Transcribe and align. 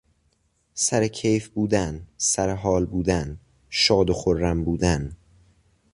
سر 0.73 1.07
کیف 1.07 1.49
بودن، 1.49 2.07
سر 2.17 2.53
حال 2.55 2.85
بودن، 2.85 3.37
شاد 3.69 4.09
و 4.09 4.13
خرم 4.13 4.63
بودن 4.63 5.17